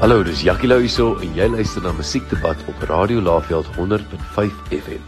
Hallo, 0.00 0.22
dis 0.24 0.40
Jackie 0.40 0.64
Lou 0.64 0.78
hierso 0.80 1.10
en 1.20 1.34
jy 1.36 1.44
luister 1.52 1.82
na 1.84 1.90
Musiekdebat 1.92 2.56
op 2.72 2.84
Radio 2.88 3.20
Laveld 3.20 3.66
100.5 3.76 4.54
FM. 4.72 5.02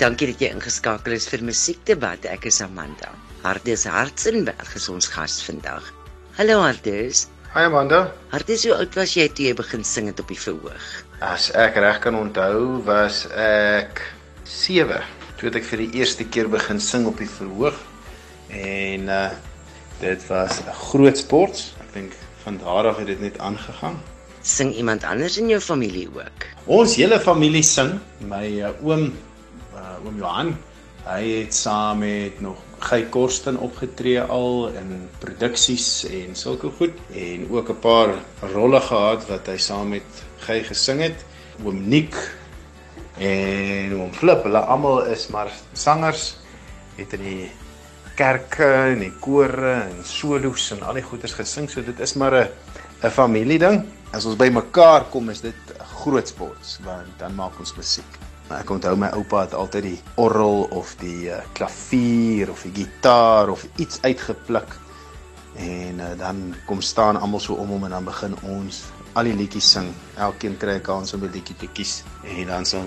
Dankie 0.00 0.26
dat 0.32 0.40
jy 0.42 0.48
ingeskakel 0.50 1.14
is 1.14 1.28
vir 1.30 1.44
Musiekdebat. 1.46 2.26
Ek 2.26 2.48
is 2.50 2.58
Amanda. 2.64 3.12
Hardes 3.44 3.84
Hartzenberg 3.86 4.72
is 4.74 4.88
ons 4.90 5.06
gas 5.06 5.36
vandag. 5.46 5.86
Hallo 6.34 6.56
Hardes. 6.64 7.28
Hi 7.54 7.68
Amanda. 7.68 8.00
Hardes, 8.32 8.64
hoe 8.66 8.74
oud 8.80 8.98
was 8.98 9.14
jy 9.14 9.28
toe 9.30 9.46
jy 9.46 9.54
begin 9.62 9.86
sing 9.86 10.10
het 10.10 10.18
op 10.18 10.34
die 10.34 10.40
verhoog? 10.48 10.90
As 11.22 11.52
ek 11.54 11.78
reg 11.78 12.02
kan 12.02 12.18
onthou, 12.18 12.82
was 12.88 13.28
ek 13.38 14.02
7 14.50 14.98
toe 15.38 15.54
ek 15.54 15.70
vir 15.70 15.84
die 15.84 16.02
eerste 16.02 16.26
keer 16.26 16.50
begin 16.50 16.82
sing 16.82 17.06
op 17.06 17.22
die 17.22 17.30
verhoog. 17.38 17.78
En 18.50 19.06
uh 19.06 19.24
dit 20.02 20.26
was 20.26 20.58
'n 20.58 20.74
groot 20.90 21.14
sport. 21.22 21.68
Ek 21.86 21.94
dink 21.94 22.18
van 22.42 22.58
daar 22.58 22.88
af 22.88 22.96
het 22.96 23.06
dit 23.06 23.20
net 23.20 23.38
aangegaan. 23.38 24.00
Sing 24.42 24.74
iemand 24.74 25.04
anders 25.04 25.38
in 25.38 25.48
jou 25.48 25.60
familie 25.60 26.08
ook? 26.14 26.46
Ons 26.64 26.96
hele 26.96 27.20
familie 27.20 27.62
sing. 27.62 27.98
My 28.26 28.46
uh, 28.58 28.72
oom 28.82 29.12
uh, 29.74 30.06
oom 30.06 30.18
Johan, 30.18 30.56
hy 31.06 31.22
het 31.42 31.54
saam 31.54 32.02
met 32.02 32.40
nog 32.42 32.58
Gey 32.82 33.06
Korsten 33.14 33.56
opgetree 33.62 34.20
al 34.20 34.72
in 34.74 35.08
produksies 35.22 36.02
en 36.10 36.34
sulke 36.34 36.70
goed 36.78 36.98
en 37.14 37.46
ook 37.50 37.70
'n 37.70 37.78
paar 37.78 38.14
rolle 38.52 38.80
gehad 38.80 39.26
wat 39.28 39.46
hy 39.46 39.56
saam 39.56 39.94
met 39.94 40.24
Gey 40.42 40.64
gesing 40.64 41.00
het. 41.00 41.24
Oom 41.64 41.88
Nick 41.88 42.18
en 43.18 43.94
oom 43.94 44.12
Flip, 44.12 44.42
hulle 44.42 44.58
almal 44.58 45.04
is 45.06 45.28
maar 45.28 45.50
sangers. 45.72 46.36
Het 46.96 47.12
in 47.12 47.22
die 47.22 47.50
kerke 48.16 48.68
en 48.92 49.00
die 49.04 49.12
kore 49.20 49.74
en 49.88 50.04
solos 50.04 50.70
en 50.74 50.82
al 50.82 51.00
die 51.00 51.06
goeders 51.06 51.34
gesing. 51.38 51.68
So 51.70 51.82
dit 51.82 52.00
is 52.00 52.14
maar 52.14 52.34
'n 52.34 52.48
'n 53.02 53.10
familie 53.10 53.58
ding. 53.58 53.84
As 54.12 54.24
ons 54.24 54.36
bymekaar 54.36 55.04
kom 55.10 55.30
is 55.30 55.40
dit 55.40 55.54
groot 56.02 56.28
sport 56.28 56.78
want 56.84 57.18
dan 57.18 57.34
maak 57.34 57.58
ons 57.58 57.74
musiek. 57.76 58.18
Ek 58.50 58.70
onthou 58.70 58.96
my 58.96 59.08
oupa 59.16 59.40
het 59.40 59.54
altyd 59.54 59.82
die 59.82 60.00
orgel 60.20 60.66
of 60.70 60.94
die 61.00 61.30
uh, 61.30 61.40
klavier 61.56 62.50
of 62.50 62.62
die 62.62 62.84
gitaar 62.84 63.48
of 63.48 63.66
iets 63.76 63.98
uitgepluk. 64.02 64.76
En 65.56 66.00
uh, 66.00 66.12
dan 66.18 66.54
kom 66.66 66.80
staan 66.80 67.16
almal 67.16 67.40
so 67.40 67.54
om 67.54 67.68
hom 67.68 67.84
en 67.84 67.90
dan 67.90 68.04
begin 68.04 68.36
ons 68.42 68.82
al 69.12 69.24
die 69.24 69.36
liedjies 69.36 69.72
sing. 69.72 69.88
Elkeen 70.16 70.56
kry 70.56 70.76
'n 70.76 70.84
kans 70.84 71.14
om 71.14 71.24
'n 71.24 71.32
liedjie 71.32 71.56
te 71.56 71.68
kies 71.72 72.02
en 72.24 72.46
dan 72.46 72.64
sal 72.64 72.86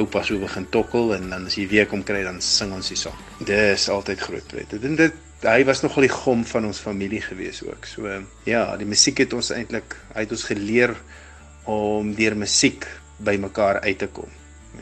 oupa 0.00 0.22
so 0.24 0.38
begin 0.40 0.66
tokkel 0.72 1.14
en 1.16 1.28
dan 1.32 1.46
as 1.46 1.58
jy 1.58 1.66
weer 1.70 1.86
kom 1.90 2.02
kry 2.06 2.22
dan 2.24 2.40
sing 2.44 2.72
ons 2.72 2.88
die 2.92 2.98
song. 2.98 3.18
Dis 3.44 3.88
altyd 3.92 4.20
groot 4.20 4.48
pret. 4.48 4.72
Dit 4.72 4.96
dit 4.98 5.20
hy 5.42 5.64
was 5.66 5.82
nogal 5.82 6.06
die 6.06 6.12
gom 6.12 6.44
van 6.46 6.68
ons 6.68 6.80
familie 6.82 7.20
gewees 7.22 7.62
ook. 7.66 7.86
So 7.88 8.10
ja, 8.46 8.64
die 8.78 8.88
musiek 8.88 9.24
het 9.24 9.34
ons 9.34 9.50
eintlik 9.54 9.96
uit 10.14 10.30
ons 10.30 10.44
geleer 10.50 10.94
om 11.70 12.12
deur 12.14 12.36
musiek 12.38 12.86
by 13.22 13.36
mekaar 13.42 13.80
uit 13.82 13.98
te 13.98 14.08
kom. 14.14 14.30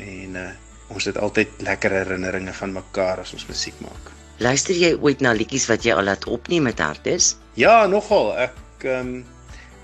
En 0.00 0.36
uh, 0.36 0.48
ons 0.94 1.04
het 1.08 1.18
altyd 1.18 1.62
lekker 1.66 1.94
herinneringe 2.00 2.54
van 2.56 2.74
mekaar 2.76 3.24
as 3.24 3.34
ons 3.36 3.46
musiek 3.48 3.76
maak. 3.84 4.12
Luister 4.40 4.76
jy 4.76 4.94
ooit 4.96 5.20
na 5.20 5.34
liedjies 5.36 5.68
wat 5.68 5.84
jy 5.84 5.92
al 5.92 6.06
laat 6.08 6.24
opneem 6.30 6.64
met 6.70 6.80
Hardes? 6.80 7.34
Ja, 7.60 7.84
nogal. 7.90 8.32
Ek 8.48 8.86
ehm 8.88 9.20
um, 9.20 9.20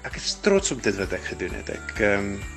ek 0.06 0.20
is 0.20 0.36
trots 0.38 0.70
op 0.70 0.84
dit 0.84 0.94
wat 1.00 1.12
ek 1.16 1.24
gedoen 1.32 1.56
het. 1.58 1.72
Ek 1.74 2.00
ehm 2.00 2.30
um, 2.36 2.55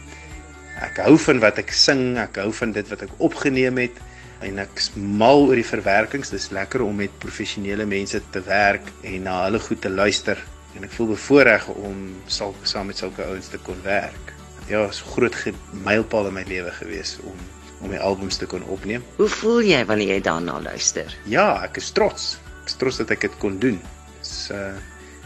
ek 0.85 1.02
hou 1.05 1.17
van 1.17 1.41
wat 1.44 1.59
ek 1.61 1.73
sing, 1.75 2.17
ek 2.22 2.39
hou 2.41 2.52
van 2.55 2.72
dit 2.75 2.88
wat 2.91 3.03
ek 3.08 3.11
opgeneem 3.17 3.81
het 3.83 3.99
en 4.45 4.61
ek 4.63 4.80
is 4.80 4.89
mal 4.95 5.47
oor 5.49 5.59
die 5.59 5.67
verwerkings. 5.67 6.31
Dis 6.31 6.49
lekker 6.55 6.83
om 6.85 6.95
met 6.95 7.16
professionele 7.19 7.85
mense 7.89 8.22
te 8.31 8.41
werk 8.47 8.88
en 9.03 9.28
na 9.28 9.44
hulle 9.45 9.59
goed 9.59 9.81
te 9.84 9.91
luister 9.91 10.39
en 10.78 10.85
ek 10.85 10.94
voel 10.95 11.13
bevoorreg 11.13 11.68
om 11.73 12.03
sal 12.31 12.56
saam 12.63 12.91
met 12.91 13.00
sulke 13.01 13.25
ouens 13.25 13.50
te 13.51 13.59
kon 13.66 13.79
werk. 13.84 14.34
Ja, 14.69 14.85
is 14.88 15.01
'n 15.01 15.12
groot 15.16 15.35
mylpaal 15.84 16.28
in 16.28 16.34
my 16.34 16.45
lewe 16.47 16.72
gewees 16.72 17.18
om 17.23 17.38
om 17.81 17.89
my 17.89 17.97
albums 17.97 18.38
te 18.38 18.45
kon 18.45 18.63
opneem. 18.63 19.03
Hoe 19.16 19.28
voel 19.28 19.62
jy 19.62 19.85
wanneer 19.85 20.07
jy 20.07 20.22
daarna 20.22 20.59
luister? 20.59 21.18
Ja, 21.25 21.63
ek 21.63 21.78
is 21.78 21.91
trots. 21.91 22.38
Ek 22.62 22.68
is 22.68 22.75
trots 22.75 22.97
dat 22.97 23.12
ek 23.12 23.22
dit 23.22 23.38
kon 23.39 23.59
doen. 23.59 23.79
Dis 24.19 24.50
uh 24.51 24.75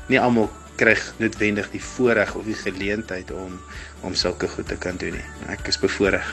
nie 0.07 0.19
almal 0.19 0.49
kry 0.79 0.95
noodwendig 1.21 1.69
die 1.73 1.83
voorreg 1.83 2.33
of 2.35 2.45
die 2.49 2.57
geleentheid 2.57 3.31
om 3.31 3.59
om 4.03 4.15
sulke 4.19 4.49
goed 4.51 4.67
te 4.67 4.75
kan 4.75 4.97
doen 4.99 5.15
nie. 5.15 5.27
Ek 5.53 5.67
is 5.71 5.79
bevoorreg 5.79 6.27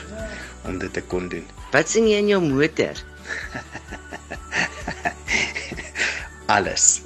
om 0.67 0.79
dit 0.81 0.93
te 0.93 1.01
kon 1.01 1.29
doen. 1.31 1.45
Wat 1.75 1.89
sing 1.89 2.09
jy 2.09 2.19
in 2.19 2.31
jou 2.33 2.41
motor? 2.43 2.99
Alles. 6.55 7.01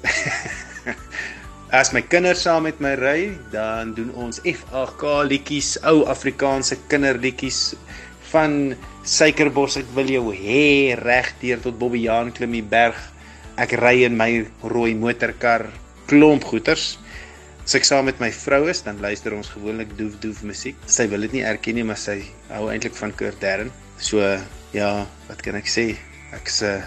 As 1.75 1.91
my 1.93 2.01
kinders 2.01 2.41
saam 2.45 2.63
met 2.65 2.79
my 2.79 2.95
ry, 2.97 3.37
dan 3.51 3.93
doen 3.97 4.11
ons 4.15 4.39
FAK 4.41 5.03
liedjies, 5.27 5.75
ou 5.83 6.05
Afrikaanse 6.09 6.77
kinderliedjies 6.89 7.75
van 8.31 8.73
Suikerbos 9.05 9.77
ek 9.81 9.89
wil 9.93 10.09
jou 10.09 10.31
hê 10.33 10.95
regdeur 10.97 11.59
tot 11.61 11.77
Bobbejaan 11.77 12.31
klim 12.33 12.55
die 12.57 12.65
berg. 12.65 12.97
Ek 13.61 13.75
ry 13.77 13.99
in 14.07 14.17
my 14.17 14.31
rooi 14.65 14.95
motorkar, 14.97 15.67
klomp 16.09 16.47
goeters. 16.47 16.95
As 17.65 17.73
ek 17.73 17.87
saam 17.87 18.05
met 18.05 18.19
my 18.21 18.27
vrou 18.29 18.67
is, 18.69 18.83
dan 18.85 18.99
luister 19.01 19.33
ons 19.33 19.47
gewoonlik 19.49 19.95
doef 19.97 20.19
doef 20.21 20.43
musiek. 20.45 20.77
Sy 20.85 21.07
wil 21.09 21.25
dit 21.25 21.39
nie 21.39 21.47
erken 21.49 21.73
nie, 21.79 21.85
maar 21.87 21.97
sy 21.97 22.19
hou 22.51 22.67
eintlik 22.69 22.93
van 22.93 23.13
Kurt 23.17 23.39
Darren. 23.41 23.71
So 23.97 24.21
ja, 24.75 24.89
wat 25.25 25.41
kan 25.41 25.57
ek 25.57 25.65
sê? 25.65 25.87
Ek's 26.37 26.61
'n 26.61 26.83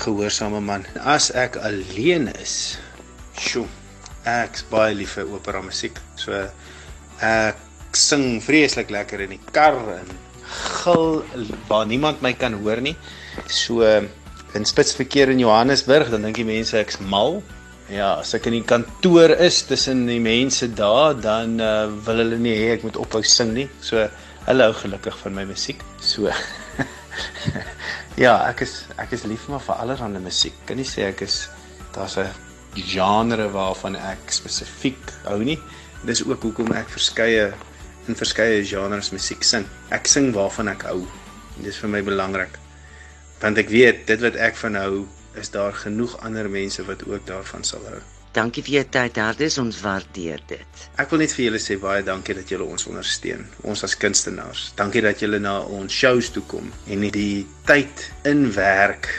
gehoorsame 0.00 0.62
man. 0.64 0.86
As 1.04 1.28
ek 1.36 1.60
alleen 1.60 2.32
is, 2.40 2.78
sjoe, 3.36 3.68
ek's 4.24 4.64
baie 4.72 4.94
lief 4.94 5.20
vir 5.20 5.28
opera 5.28 5.60
musiek. 5.60 6.00
So 6.16 6.32
ek 7.20 7.56
sing 7.92 8.40
vreeslik 8.40 8.88
lekker 8.88 9.20
in 9.20 9.36
die 9.36 9.44
kar 9.52 9.76
en 10.00 10.08
gil 10.80 11.24
waar 11.68 11.86
niemand 11.86 12.22
my 12.22 12.32
kan 12.32 12.54
hoor 12.54 12.80
nie. 12.80 12.96
So 13.48 13.84
in 13.84 14.64
spitsverkeer 14.64 15.28
in 15.28 15.44
Johannesburg, 15.44 16.08
dan 16.08 16.22
dink 16.22 16.36
die 16.40 16.48
mense 16.56 16.78
ek's 16.80 16.96
mal. 17.00 17.42
Ja, 17.92 18.14
as 18.22 18.32
ek 18.32 18.46
in 18.48 18.54
die 18.56 18.64
kantoor 18.64 19.34
is 19.44 19.58
tussen 19.68 20.06
die 20.08 20.20
mense 20.22 20.70
daar, 20.72 21.12
dan 21.12 21.58
uh, 21.60 21.90
wil 22.06 22.22
hulle 22.22 22.38
nie 22.40 22.54
hê 22.56 22.70
ek 22.78 22.86
moet 22.86 22.96
ophou 22.96 23.20
sing 23.20 23.52
nie. 23.52 23.66
So 23.84 24.00
hulle 24.46 24.68
hou 24.68 24.76
gelukkig 24.78 25.18
van 25.20 25.36
my 25.36 25.44
musiek. 25.50 25.82
So 26.00 26.32
Ja, 28.24 28.38
ek 28.48 28.64
is 28.64 28.86
ek 29.00 29.12
is 29.16 29.26
lief 29.28 29.44
maar 29.52 29.60
vir 29.60 29.84
allerlei 29.84 30.22
musiek. 30.24 30.56
Kan 30.68 30.80
nie 30.80 30.88
sê 30.88 31.04
ek 31.10 31.20
is 31.26 31.50
daar's 31.92 32.16
'n 32.16 32.32
genre 32.76 33.50
waarvan 33.52 33.96
ek 33.96 34.32
spesifiek 34.32 35.12
hou 35.28 35.42
nie. 35.44 35.58
Dis 36.08 36.24
ook 36.24 36.42
hoekom 36.42 36.72
ek 36.72 36.88
verskeie 36.88 37.52
in 38.08 38.16
verskeie 38.16 38.64
genres 38.64 39.12
musiek 39.12 39.44
sing. 39.44 39.68
Ek 39.90 40.08
sing 40.08 40.32
waarvan 40.32 40.68
ek 40.68 40.88
hou. 40.88 41.04
En 41.58 41.64
dis 41.64 41.76
vir 41.76 41.90
my 41.90 42.02
belangrik. 42.02 42.56
Want 43.40 43.58
ek 43.58 43.68
weet 43.68 44.06
dit 44.06 44.20
wat 44.20 44.36
ek 44.36 44.56
van 44.56 44.74
hou, 44.80 45.06
is 45.40 45.50
daar 45.50 45.72
genoeg 45.72 46.18
ander 46.20 46.50
mense 46.50 46.84
wat 46.84 47.04
ook 47.06 47.26
daarvan 47.26 47.64
sal 47.64 47.84
hou. 47.88 48.00
Dankie 48.32 48.62
vir 48.64 48.74
jou 48.78 48.84
tyd, 48.96 49.18
Hardes. 49.20 49.58
Ons 49.60 49.82
waardeer 49.84 50.40
dit. 50.48 50.84
Ek 50.96 51.10
wil 51.12 51.20
net 51.20 51.34
vir 51.36 51.44
julle 51.50 51.60
sê 51.60 51.76
baie 51.80 52.04
dankie 52.04 52.36
dat 52.38 52.48
julle 52.48 52.64
ons 52.64 52.86
ondersteun, 52.88 53.44
ons 53.68 53.84
as 53.84 53.96
kunstenaars. 54.00 54.70
Dankie 54.78 55.02
dat 55.04 55.20
julle 55.20 55.40
na 55.42 55.58
ons 55.60 55.92
shows 55.92 56.30
toe 56.32 56.44
kom 56.48 56.70
en 56.88 57.04
die 57.12 57.44
tyd 57.68 58.06
inwerk 58.28 59.10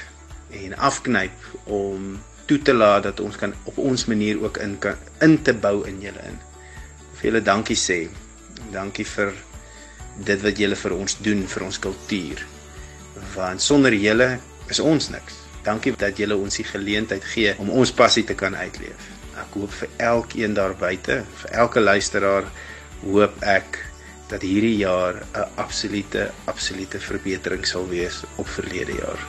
en 0.57 0.73
afknyp 0.89 1.69
om 1.69 2.15
toe 2.49 2.57
te 2.65 2.73
laat 2.73 3.05
dat 3.05 3.21
ons 3.21 3.37
kan 3.37 3.53
op 3.69 3.77
ons 3.77 4.07
manier 4.09 4.41
ook 4.41 4.57
in 4.65 4.79
kan 4.81 4.97
in 5.21 5.37
te 5.45 5.53
bou 5.53 5.83
in 5.89 6.01
julle 6.01 6.25
in. 6.31 6.41
Vir 7.19 7.29
julle 7.29 7.45
dankie 7.45 7.77
sê. 7.77 8.07
Dankie 8.73 9.05
vir 9.13 9.37
dit 10.25 10.41
wat 10.41 10.65
julle 10.65 10.77
vir 10.77 10.97
ons 10.97 11.19
doen 11.21 11.45
vir 11.53 11.69
ons 11.69 11.81
kultuur. 11.85 12.43
Want 13.37 13.61
sonder 13.61 13.93
julle 13.93 14.39
is 14.73 14.81
ons 14.81 15.13
niks. 15.13 15.43
Dankie 15.63 15.93
dat 15.95 16.17
julle 16.19 16.35
ons 16.35 16.59
die 16.59 16.67
geleentheid 16.67 17.23
gee 17.33 17.53
om 17.63 17.69
ons 17.71 17.91
passie 17.95 18.25
te 18.27 18.35
kan 18.35 18.55
uitleef. 18.55 19.09
Ek 19.39 19.55
hoop 19.57 19.71
vir 19.79 19.89
elkeen 19.97 20.53
daar 20.57 20.75
buite, 20.77 21.23
vir 21.41 21.55
elke 21.63 21.81
luisteraar, 21.81 22.49
hoop 23.03 23.39
ek 23.47 23.79
dat 24.31 24.43
hierdie 24.43 24.77
jaar 24.81 25.21
'n 25.21 25.47
absolute 25.61 26.31
absolute 26.45 26.99
verbetering 26.99 27.65
sal 27.67 27.87
wees 27.89 28.23
op 28.35 28.47
verlede 28.47 28.95
jaar. 28.99 29.21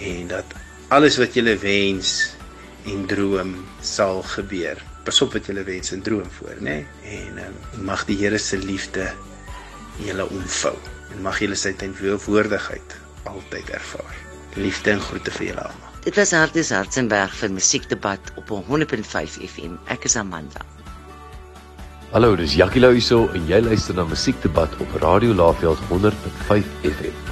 En 0.00 0.28
dat 0.28 0.44
alles 0.88 1.18
wat 1.18 1.34
julle 1.34 1.56
wens 1.58 2.34
en 2.86 3.06
droom 3.06 3.54
sal 3.80 4.22
gebeur. 4.22 4.78
Pas 5.04 5.20
op 5.22 5.32
wat 5.32 5.46
julle 5.46 5.64
wens 5.64 5.92
en 5.92 6.02
droom 6.02 6.30
voor, 6.30 6.56
né? 6.60 6.86
Nee? 7.02 7.20
En 7.22 7.38
um, 7.46 7.84
mag 7.84 8.04
die 8.04 8.16
Here 8.16 8.38
se 8.38 8.58
liefde 8.58 9.12
julle 9.96 10.28
omvou 10.28 10.76
en 11.12 11.22
mag 11.22 11.38
julle 11.38 11.56
sy 11.56 11.72
teenwoordigheid 11.72 12.98
altyd 13.24 13.70
ervaar. 13.70 14.31
Liefde 14.54 14.90
en 14.90 15.00
groete 15.00 15.32
vir 15.38 15.46
julle 15.52 15.64
almal. 15.64 15.96
Dit 16.04 16.18
was 16.18 16.32
Hardes 16.34 16.70
Hartzenberg 16.74 17.34
vir 17.38 17.52
Musiekdebat 17.54 18.32
op 18.36 18.50
100.5 18.68 19.38
FM. 19.46 19.78
Ek 19.86 20.04
is 20.04 20.16
Amanda. 20.16 20.66
Hallo, 22.12 22.34
dis 22.36 22.56
Jackie 22.58 22.82
Lou 22.82 22.92
hierso 22.92 23.28
en 23.32 23.46
jy 23.48 23.62
luister 23.64 23.96
na 23.96 24.04
Musiekdebat 24.04 24.74
op 24.84 24.96
Radio 25.00 25.32
Laveld 25.32 25.80
100.5 25.88 26.74
FM. 26.82 27.31